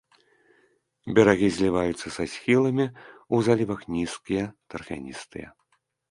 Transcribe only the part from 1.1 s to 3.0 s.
Берагі зліваюцца са схіламі,